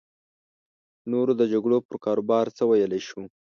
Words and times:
د 0.03 0.03
نورو 1.11 1.33
د 1.39 1.43
جګړو 1.51 1.77
پر 1.87 1.95
کاروبار 2.05 2.45
څه 2.57 2.63
ویلی 2.69 3.01
شو. 3.07 3.21